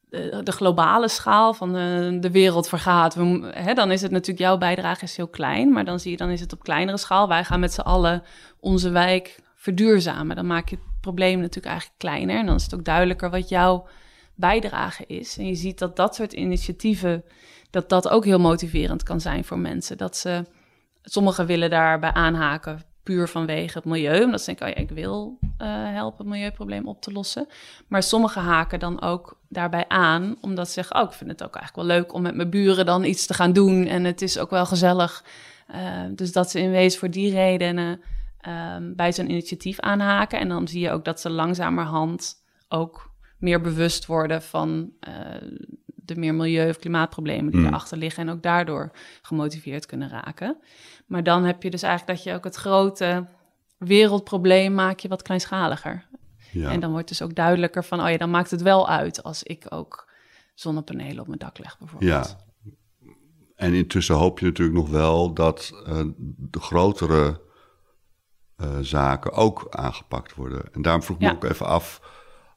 [0.09, 3.15] de, globale schaal van de, de wereld vergaat.
[3.15, 6.17] We, hè, dan is het natuurlijk, jouw bijdrage is heel klein, maar dan zie je,
[6.17, 7.27] dan is het op kleinere schaal.
[7.27, 8.23] Wij gaan met z'n allen
[8.59, 10.35] onze wijk verduurzamen.
[10.35, 12.35] Dan maak je het probleem natuurlijk eigenlijk kleiner.
[12.35, 13.87] En dan is het ook duidelijker wat jouw
[14.35, 15.37] bijdrage is.
[15.37, 17.23] En je ziet dat dat soort initiatieven,
[17.69, 19.97] dat dat ook heel motiverend kan zijn voor mensen.
[19.97, 20.45] Dat ze,
[21.03, 24.23] sommigen willen daarbij aanhaken puur vanwege het milieu.
[24.23, 25.47] Omdat ze denken, oh ik wil uh,
[25.93, 27.47] helpen het milieuprobleem op te lossen.
[27.87, 31.55] Maar sommigen haken dan ook daarbij aan, omdat ze zeggen, oh, ik vind het ook
[31.55, 33.85] eigenlijk wel leuk om met mijn buren dan iets te gaan doen.
[33.85, 35.23] En het is ook wel gezellig.
[35.75, 35.77] Uh,
[36.11, 38.01] dus dat ze in wezen voor die redenen
[38.39, 40.39] ehm, bij zo'n initiatief aanhaken.
[40.39, 42.35] En dan zie je ook dat ze langzamerhand
[42.69, 43.10] ook
[43.41, 45.15] meer bewust worden van uh,
[45.85, 47.67] de meer milieu- of klimaatproblemen die Mm.
[47.67, 48.27] erachter liggen.
[48.27, 50.57] En ook daardoor gemotiveerd kunnen raken.
[51.05, 53.27] Maar dan heb je dus eigenlijk dat je ook het grote
[53.77, 56.07] wereldprobleem maak je wat kleinschaliger.
[56.51, 56.69] Ja.
[56.69, 59.43] En dan wordt dus ook duidelijker van, oh ja, dan maakt het wel uit als
[59.43, 60.09] ik ook
[60.53, 62.11] zonnepanelen op mijn dak leg bijvoorbeeld.
[62.11, 62.49] Ja.
[63.55, 66.03] En intussen hoop je natuurlijk nog wel dat eh,
[66.37, 67.41] de grotere
[68.55, 70.73] eh, zaken ook aangepakt worden.
[70.73, 72.01] En daarom vroeg ik me ook even af,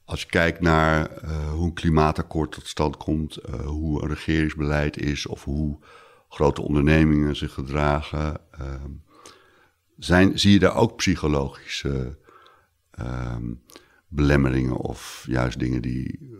[0.05, 4.97] als je kijkt naar eh, hoe een klimaatakkoord tot stand komt, eh, hoe een regeringsbeleid
[4.97, 5.79] is of hoe
[6.29, 8.91] grote ondernemingen zich gedragen, ehm,
[9.97, 12.19] zijn, zie je daar ook psychologische
[12.91, 13.53] ehm,
[14.09, 16.31] belemmeringen of juist dingen die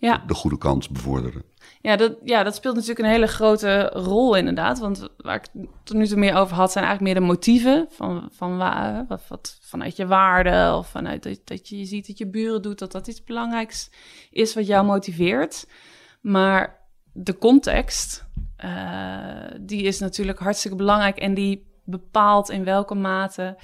[0.00, 1.44] Ja, de goede kant bevorderen?
[1.80, 4.78] ja, dat, ja, dat speelt natuurlijk een hele grote rol inderdaad.
[4.78, 7.86] Want waar ik het tot nu toe meer over had, zijn eigenlijk meer de motieven.
[7.90, 12.18] Van, van waar, wat, wat, vanuit je waarde of vanuit dat, dat je ziet dat
[12.18, 13.90] je buren doet, dat dat iets belangrijks
[14.30, 15.68] is wat jou motiveert.
[16.20, 23.58] Maar de context, eh, die is natuurlijk hartstikke belangrijk en die bepaalt in welke mate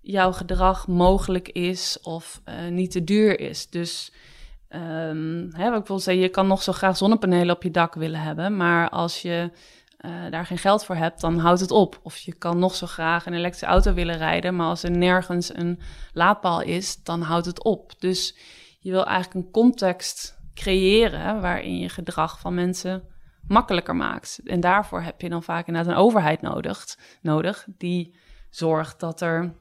[0.00, 3.70] jouw gedrag mogelijk is of eh, niet te duur is.
[3.70, 4.12] Dus
[4.68, 7.94] ehm, hè, wat ik wil zeggen, je kan nog zo graag zonnepanelen op je dak
[7.94, 9.50] willen hebben, maar als je
[9.96, 12.00] eh, daar geen geld voor hebt, dan houdt het op.
[12.02, 15.54] Of je kan nog zo graag een elektrische auto willen rijden, maar als er nergens
[15.54, 15.80] een
[16.12, 17.92] laadpaal is, dan houdt het op.
[17.98, 18.36] Dus
[18.78, 23.02] je wil eigenlijk een context creëren waarin je gedrag van mensen
[23.48, 24.40] makkelijker maakt.
[24.44, 28.16] En daarvoor heb je dan vaak inderdaad een overheid nodig, nodig die
[28.50, 29.54] zorgt dat er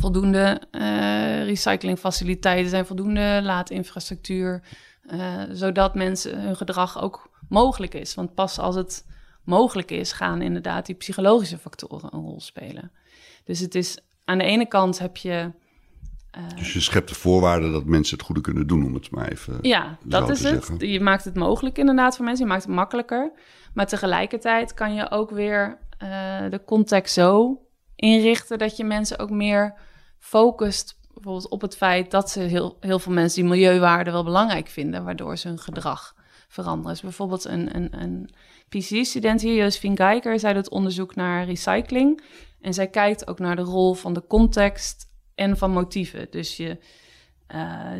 [0.00, 4.62] voldoende eh, recyclingfaciliteiten zijn, voldoende laadinfrastructuur,
[5.06, 8.14] eh, zodat mensen hun gedrag ook mogelijk is.
[8.14, 9.06] Want pas als het
[9.44, 12.92] mogelijk is, gaan inderdaad die psychologische factoren een rol spelen.
[13.44, 15.50] Dus het is aan de ene kant heb je
[16.56, 19.58] Dus je schept de voorwaarden dat mensen het goede kunnen doen, om het maar even.
[19.62, 20.74] Ja, dat is het.
[20.78, 22.44] Je maakt het mogelijk inderdaad voor mensen.
[22.44, 23.32] Je maakt het makkelijker.
[23.74, 27.60] Maar tegelijkertijd kan je ook weer eh, de context zo
[27.94, 29.74] inrichten dat je mensen ook meer
[30.18, 34.68] focust bijvoorbeeld op het feit dat ze heel, heel veel mensen die milieuwaarden wel belangrijk
[34.68, 36.14] vinden, waardoor ze hun gedrag
[36.48, 36.92] veranderen.
[36.92, 38.30] Dus bijvoorbeeld een, een, een
[38.68, 42.22] PhD-student hier, Josephine Geiker, zij doet onderzoek naar recycling.
[42.60, 46.26] En zij kijkt ook naar de rol van de context en van motieven.
[46.30, 46.78] Dus je,
[47.46, 47.92] eh,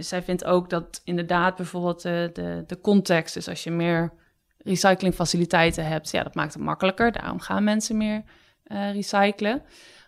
[0.00, 4.12] zij vindt ook dat inderdaad bijvoorbeeld de, de, de context, dus als je meer
[4.58, 7.12] recyclingfaciliteiten hebt, ja, dat maakt het makkelijker.
[7.12, 8.22] Daarom gaan mensen meer
[8.64, 9.62] eh, recyclen.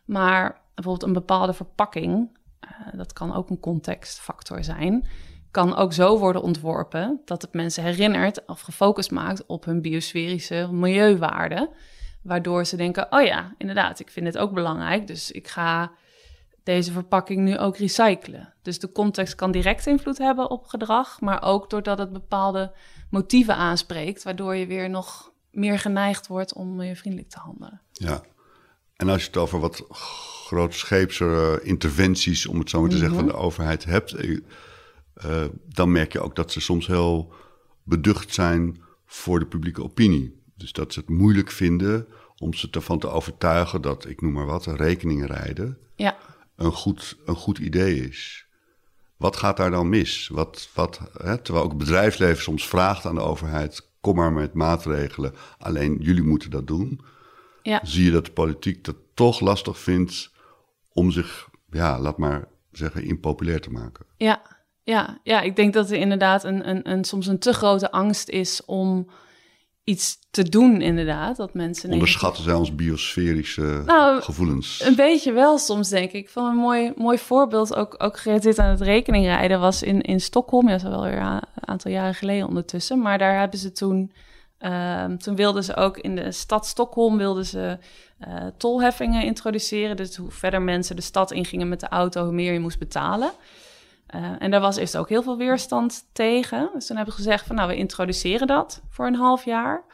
[0.05, 5.09] Maar bijvoorbeeld een bepaalde verpakking, eh, dat kan ook een contextfactor zijn,
[5.51, 10.69] kan ook zo worden ontworpen dat het mensen herinnert of gefocust maakt op hun biosferische
[10.73, 11.69] milieuwaarden.
[12.23, 15.93] Waardoor ze denken, oh ja, inderdaad, ik vind het ook belangrijk, dus ik ga
[16.63, 18.55] deze verpakking nu ook recyclen.
[18.63, 22.73] Dus de context kan direct invloed hebben op gedrag, maar ook doordat het bepaalde
[23.11, 27.81] motieven aanspreekt, waardoor je weer nog meer geneigd wordt om milieuvriendelijk te handelen.
[27.93, 28.23] Ja.
[28.97, 33.27] En als je het over wat grootscheepse interventies, om het zo maar te zeggen, van
[33.27, 34.37] de overheid hebt, eh,
[35.15, 37.33] eh, dan merk je ook dat ze soms heel
[37.83, 40.41] beducht zijn voor de publieke opinie.
[40.55, 42.07] Dus dat ze het moeilijk vinden
[42.39, 46.17] om ze ervan te overtuigen dat, ik noem maar wat, rekeningen rijden Ja,
[46.57, 48.47] een goed, een goed idee is.
[49.17, 50.29] Wat gaat daar dan mis?
[50.29, 54.55] Wat, wat, hè, terwijl ook het bedrijfsleven soms vraagt aan de overheid: kom maar met
[54.55, 57.01] maatregelen, alleen jullie moeten dat doen.
[57.67, 57.81] Ja.
[57.83, 60.31] Zie je dat de politiek dat toch lastig vindt
[60.93, 64.07] om zich, ja, laat maar zeggen, impopulair te maken.
[64.17, 64.43] Ja,
[64.83, 68.29] ja, ja, ik denk dat er inderdaad een, een, een, soms een te grote angst
[68.29, 69.09] is om
[69.85, 71.37] iets te doen, inderdaad.
[71.37, 74.83] Dat mensen Onderschatten zij ons biosferische Nou, gevoelens?
[74.85, 76.29] Een beetje wel soms, denk ik.
[76.31, 80.69] Van een mooi, mooi voorbeeld, ook, ook gerelateerd aan het rekeningrijden, was in, in Stockholm.
[80.69, 83.01] Ja, dat is wel weer een aantal jaren geleden ondertussen.
[83.01, 84.13] Maar daar hebben ze toen...
[84.67, 87.79] ehm, toen wilden ze ook in de stad Stockholm wilden ze
[88.19, 89.97] eh, tolheffingen introduceren.
[89.97, 93.31] Dus hoe verder mensen de stad ingingen met de auto, hoe meer je moest betalen.
[94.07, 96.71] Eh, en daar was eerst ook heel veel weerstand tegen.
[96.75, 99.85] Dus toen hebben ze gezegd van nou, we introduceren dat voor een half jaar.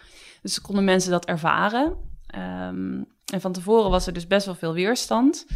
[0.43, 1.97] Dus konden mensen dat ervaren.
[2.27, 5.47] Ehm, en van tevoren was er dus best wel veel weerstand.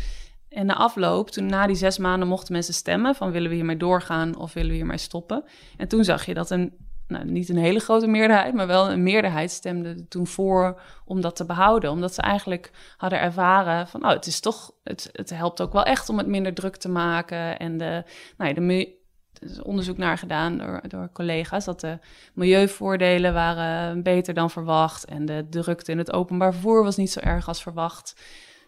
[0.49, 3.77] En na afloop, toen na die zes maanden mochten mensen stemmen van willen we hiermee
[3.77, 5.45] doorgaan of willen we hiermee stoppen.
[5.77, 6.73] En toen zag je dat een,
[7.09, 11.37] nou, niet een hele grote meerderheid, maar wel een meerderheid stemde toen voor om dat
[11.37, 11.91] te behouden.
[11.91, 15.83] Omdat ze eigenlijk hadden ervaren van, oh, het is toch, het, het helpt ook wel
[15.85, 17.59] echt om het minder druk te maken.
[17.59, 18.05] En de,
[18.37, 18.95] nou ja, de
[19.41, 21.99] er is onderzoek naar gedaan door, door collega's dat de
[22.35, 27.21] milieuvoordelen waren beter dan verwacht en de drukte in het openbaar vervoer was niet zo
[27.21, 28.15] erg als verwacht.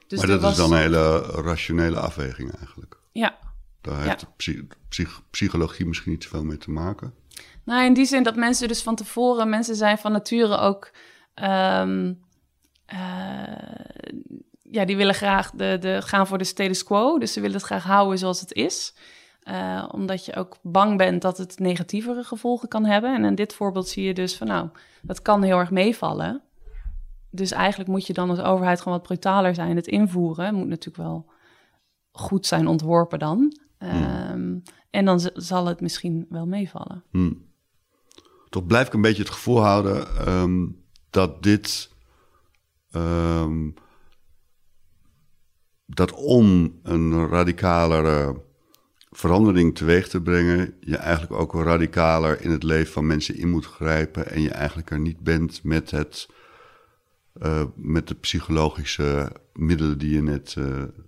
[0.06, 2.96] Dus maar dat was- is dan een hele rationele afweging eigenlijk.
[3.12, 3.36] Ja,
[3.80, 5.04] Daar heeft Ja.
[5.30, 7.14] psychologie misschien niet zoveel mee te maken.
[7.68, 10.90] Nou, in die zin dat mensen dus van tevoren, mensen zijn van nature ook,
[11.34, 12.14] ehm,
[12.86, 12.98] eh,
[14.62, 17.18] ja, die willen graag de, de, gaan voor de status quo.
[17.18, 18.94] Dus ze willen het graag houden zoals het is.
[19.42, 23.14] Eh, omdat je ook bang bent dat het negatievere gevolgen kan hebben.
[23.14, 24.68] En in dit voorbeeld zie je dus van, nou,
[25.02, 26.42] dat kan heel erg meevallen.
[27.30, 29.76] Dus eigenlijk moet je dan als overheid gewoon wat brutaler zijn.
[29.76, 31.30] Het invoeren moet natuurlijk wel
[32.10, 33.58] goed zijn ontworpen dan.
[33.78, 34.56] Ehm,
[34.90, 37.04] En dan zal het misschien wel meevallen.
[37.10, 37.32] Hm.
[38.48, 40.66] Toch blijf ik een beetje het gevoel houden ehm,
[41.10, 41.90] dat dit.
[42.90, 43.70] ehm,
[45.86, 48.42] dat om een radicalere
[49.10, 53.48] verandering teweeg te brengen, je eigenlijk ook wel radicaler in het leven van mensen in
[53.50, 56.28] moet grijpen en je eigenlijk er niet bent met het.
[57.32, 60.56] eh, met de psychologische middelen die je net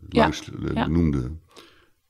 [0.08, 0.86] langs ja.
[0.86, 1.30] noemde.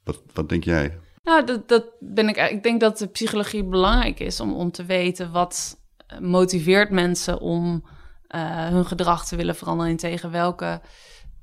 [0.05, 0.99] Wat, wat denk jij?
[1.23, 2.37] Nou, dat, dat ben ik.
[2.37, 7.41] Ik denk dat de psychologie belangrijk is om, om te weten wat eh, motiveert mensen
[7.41, 7.85] om
[8.27, 9.91] eh, hun gedrag te willen veranderen.
[9.91, 10.81] En tegen welke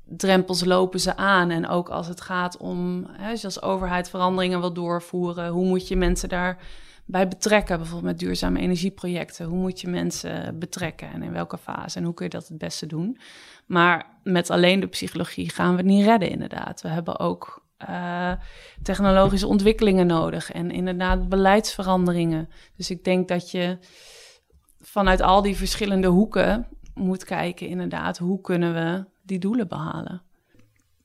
[0.04, 1.50] drempels lopen ze aan.
[1.50, 5.96] En ook als het gaat om, hè, als overheid veranderingen wil doorvoeren, hoe moet je
[5.96, 7.76] mensen daarbij betrekken?
[7.76, 9.46] Bijvoorbeeld met duurzame energieprojecten.
[9.46, 11.98] Hoe moet je mensen betrekken en in welke fase?
[11.98, 13.18] En hoe kun je dat het beste doen?
[13.66, 16.82] Maar met alleen de psychologie gaan we het niet redden, inderdaad.
[16.82, 18.32] We hebben ook eh,
[18.82, 22.48] technologische ontwikkelingen nodig en inderdaad beleidsveranderingen.
[22.76, 23.78] Dus ik denk dat je
[24.80, 30.22] vanuit al die verschillende hoeken moet kijken, inderdaad, hoe kunnen we die doelen behalen?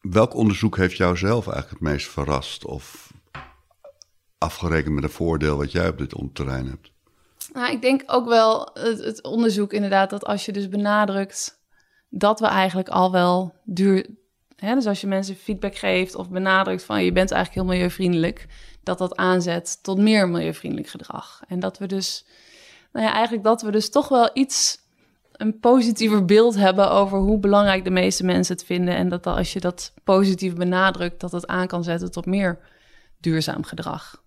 [0.01, 3.13] Welk onderzoek heeft jou zelf eigenlijk het meest verrast of
[4.37, 6.91] afgerekend met een voordeel wat jij op dit terrein hebt?
[7.53, 11.61] Nou, ik denk ook wel het, het onderzoek inderdaad dat als je dus benadrukt
[12.09, 14.09] dat we eigenlijk al wel duur...
[14.55, 18.47] Dus als je mensen feedback geeft of benadrukt van je bent eigenlijk heel milieuvriendelijk,
[18.83, 21.41] dat dat aanzet tot meer milieuvriendelijk gedrag.
[21.47, 22.25] En dat we dus,
[22.91, 24.81] nou ja, eigenlijk dat we dus toch wel iets
[25.31, 28.95] een positiever beeld hebben over hoe belangrijk de meeste mensen het vinden.
[28.95, 32.59] En dat als je dat positief benadrukt, dat het aan kan zetten tot meer
[33.19, 34.23] duurzaam gedrag.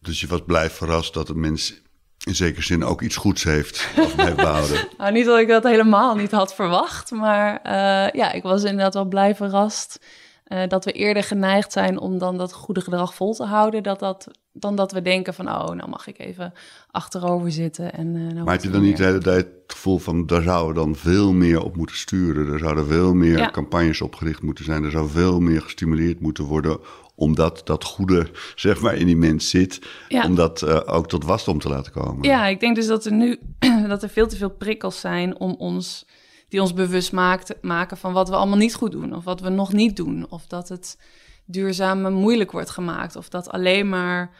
[0.00, 1.82] Dus je was blij verrast dat een mens
[2.26, 4.88] in zekere zin ook iets goeds heeft of heeft behouden.
[4.98, 8.94] Nou, niet dat ik dat helemaal niet had verwacht, maar eh, ja, ik was inderdaad
[8.94, 9.98] wel blij verrast
[10.44, 13.98] eh, dat we eerder geneigd zijn om dan dat goede gedrag vol te houden, dat
[13.98, 16.52] dat, dan dat we denken van, oh, nou mag ik even
[16.90, 17.92] achterover zitten.
[17.92, 20.42] En, eh, nou Maar heb je dan niet de hele tijd het gevoel van daar
[20.42, 22.52] zouden we dan veel meer op moeten sturen?
[22.52, 23.50] Er zouden veel meer Ja.
[23.50, 24.84] campagnes opgericht moeten zijn.
[24.84, 26.78] Er zou veel meer gestimuleerd moeten worden
[27.20, 29.80] omdat dat goede zeg maar in die mens zit.
[30.08, 30.24] Ja.
[30.24, 32.22] Om dat eh, ook tot wasdom te laten komen.
[32.22, 33.38] Ja, ik denk dus dat er nu
[33.88, 36.06] dat er veel te veel prikkels zijn om ons,
[36.48, 39.48] die ons bewust maakt, maken van wat we allemaal niet goed doen, of wat we
[39.48, 40.98] nog niet doen, of dat het
[41.44, 44.30] duurzame moeilijk wordt gemaakt, of dat alleen maar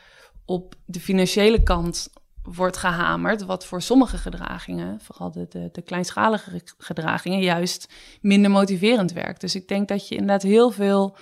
[0.44, 2.08] op de financiële kant
[2.42, 9.12] wordt gehamerd, wat voor sommige gedragingen, vooral de, de, de kleinschalige gedragingen, juist minder motiverend
[9.12, 9.40] werkt.
[9.40, 11.16] Dus ik denk dat je inderdaad heel veel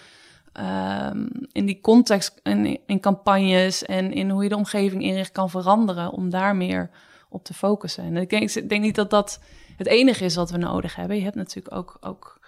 [0.58, 5.50] ehm, in die context, in, in campagnes en in hoe je de omgeving inricht kan
[5.50, 6.90] veranderen om daar meer
[7.28, 8.04] op te focussen.
[8.04, 9.40] En ik denk, ik denk niet dat dat
[9.76, 11.16] het enige is wat we nodig hebben.
[11.16, 12.40] Je hebt natuurlijk ook, ook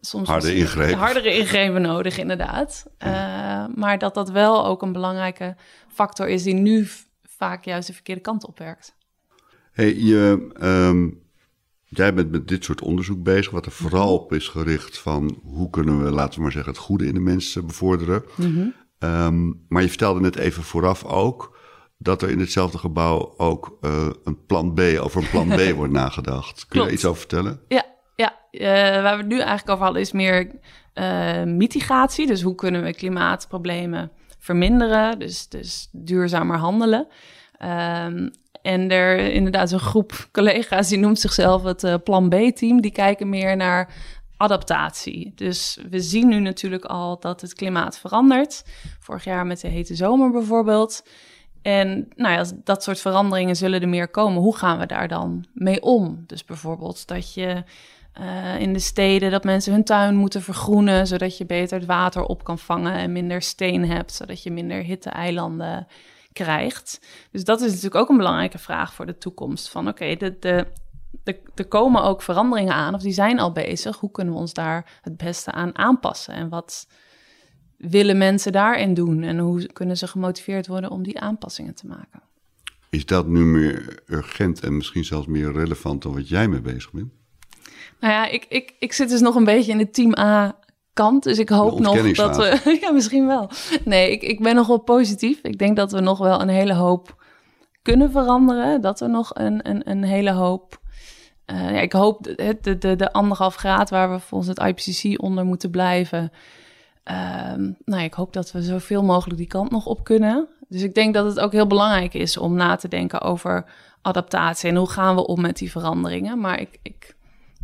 [0.00, 0.98] soms Harde ingrepen.
[0.98, 2.86] hardere ingrepen nodig, inderdaad.
[2.98, 5.56] Eh, maar dat dat wel ook een belangrijke
[5.88, 6.88] factor is die nu
[7.22, 8.94] vaak juist de verkeerde kant op werkt.
[9.72, 11.08] Hey, je, ehm,
[11.96, 15.70] jij bent met dit soort onderzoek bezig, wat er vooral op is gericht van hoe
[15.70, 18.24] kunnen we, laten we maar zeggen, het goede in de mensen bevorderen.
[18.98, 21.56] Ehm, maar je vertelde net even vooraf ook
[21.98, 25.92] dat er in hetzelfde gebouw ook eh, een plan B, over een plan B wordt
[25.92, 26.66] nagedacht.
[26.68, 27.60] Kun je daar iets over vertellen?
[27.68, 27.84] Ja,
[28.16, 30.50] ja eh, waar we het nu eigenlijk over hadden is meer
[30.92, 32.26] eh, mitigatie.
[32.26, 35.18] Dus hoe kunnen we klimaatproblemen verminderen?
[35.18, 37.06] Dus, dus duurzamer handelen.
[37.58, 38.28] Ehm,
[38.66, 42.80] en er inderdaad een groep collega's die noemt zichzelf het eh, Plan B-team.
[42.80, 43.94] Die kijken meer naar
[44.36, 45.32] adaptatie.
[45.34, 48.64] Dus we zien nu natuurlijk al dat het klimaat verandert.
[49.00, 51.06] Vorig jaar met de hete zomer bijvoorbeeld.
[51.62, 54.42] En nou ja, dat soort veranderingen zullen er meer komen.
[54.42, 56.24] Hoe gaan we daar dan mee om?
[56.26, 57.62] Dus bijvoorbeeld dat je
[58.12, 62.22] eh, in de steden dat mensen hun tuin moeten vergroenen, zodat je beter het water
[62.22, 65.86] op kan vangen en minder steen hebt, zodat je minder hitte-eilanden
[66.36, 67.00] krijgt.
[67.30, 69.68] Dus dat is natuurlijk ook een belangrijke vraag voor de toekomst.
[69.68, 70.66] Van oké, de, de,
[71.24, 73.98] de, er komen ook veranderingen aan, of die zijn al bezig.
[73.98, 76.34] Hoe kunnen we ons daar het beste aan aanpassen?
[76.34, 76.88] En wat
[77.76, 79.22] willen mensen daarin doen?
[79.22, 82.22] En hoe kunnen ze gemotiveerd worden om die aanpassingen te maken?
[82.90, 86.92] Is dat nu meer urgent en misschien zelfs meer relevant dan wat jij mee bezig
[86.92, 87.12] bent?
[88.00, 90.58] Nou ja, ik, ik, ik zit dus nog een beetje in de team A
[90.96, 91.22] kant.
[91.22, 92.60] Dus ik hoop nog dat we.
[92.82, 93.50] ja, misschien wel.
[93.84, 95.38] Nee, ik, ik ben nog wel positief.
[95.42, 97.24] Ik denk dat we nog wel een hele hoop
[97.82, 98.80] kunnen veranderen.
[98.80, 100.80] Dat we nog een, een, een hele hoop.
[101.46, 105.22] Uh, ja, ik hoop de, de, de, de anderhalf graad waar we volgens het IPCC
[105.22, 106.32] onder moeten blijven.
[107.10, 107.52] Uh,
[107.84, 110.48] nou, ik hoop dat we zoveel mogelijk die kant nog op kunnen.
[110.68, 113.64] Dus ik denk dat het ook heel belangrijk is om na te denken over
[114.02, 116.40] adaptatie en hoe gaan we om met die veranderingen.
[116.40, 117.15] Maar ik, ik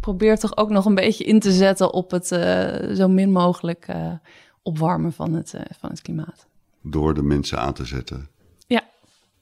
[0.03, 3.87] probeer toch ook nog een beetje in te zetten op het uh, zo min mogelijk
[3.91, 4.13] uh,
[4.63, 6.47] opwarmen van het, uh, van het klimaat.
[6.83, 8.29] Door de mensen aan te zetten.
[8.67, 8.83] Ja,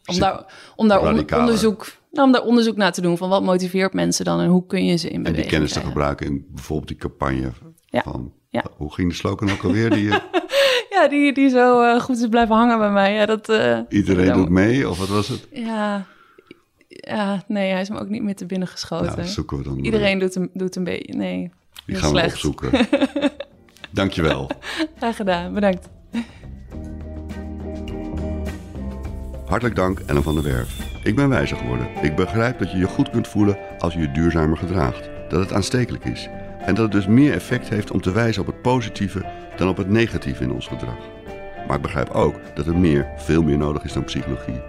[0.05, 0.44] om daar,
[0.77, 1.01] om daar
[1.38, 4.66] onderzoek, nou, om daar onderzoek naar te doen van wat motiveert mensen dan en hoe
[4.66, 7.53] kun je ze in En die kennis te gebruiken in bijvoorbeeld die campagne
[7.87, 8.03] ja.
[8.03, 8.33] van...
[8.49, 8.64] Ja.
[8.77, 9.90] Hoe ging de slogan ook alweer?
[9.90, 10.09] Die,
[10.94, 13.14] ja, die, die zo goed is blijven hangen bij mij.
[13.14, 13.49] Ja, dat,
[13.88, 15.49] Iedereen doet mee, of wat was het?
[15.53, 16.07] Ja,
[16.90, 19.16] ja, nee, hij is me ook niet meer te binnen geschoten.
[19.16, 19.79] Nou, zoeken we dan.
[19.79, 21.14] Iedereen doet een, doet een beetje.
[21.14, 21.50] Nee.
[21.87, 22.26] Die gaan slecht.
[22.26, 22.88] we opzoeken.
[23.90, 24.50] Dankjewel.
[24.96, 25.88] Graag gedaan, bedankt.
[29.46, 30.98] Hartelijk dank, Ellen van der Werf.
[31.05, 31.88] Ik ben wijzer geworden.
[32.03, 35.11] Ik begrijp dat je je goed kunt voelen als je je duurzamer gedraagt.
[35.29, 36.29] Dat het aanstekelijk is.
[36.61, 39.24] En dat het dus meer effect heeft om te wijzen op het positieve
[39.57, 40.98] dan op het negatieve in ons gedrag.
[41.66, 44.61] Maar ik begrijp ook dat er meer, veel meer nodig is dan psychologie.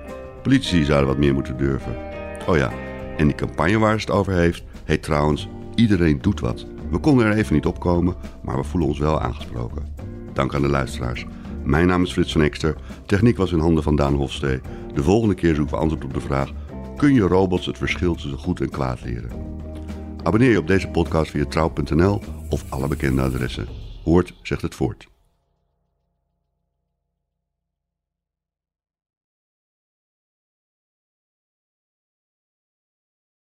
[0.42, 2.11] Politici zouden wat meer moeten durven.
[2.48, 2.72] Oh ja,
[3.18, 6.66] en die campagne waar ze het over heeft, heet trouwens Iedereen doet wat.
[6.90, 9.86] We konden er even niet opkomen, maar we voelen ons wel aangesproken.
[10.34, 11.26] Dank aan de luisteraars.
[11.64, 12.76] Mijn naam is Frits van Ekster.
[13.06, 14.60] Techniek was in handen van Daan Hofstee.
[14.94, 16.52] De volgende keer zoeken we antwoord op de vraag:
[16.98, 19.32] kun je robots het verschil tussen goed en kwaad leren?
[20.24, 23.68] Abonneer je op deze podcast via trouw.nl of alle bekende adressen.
[24.04, 25.11] Hoort zegt het voort.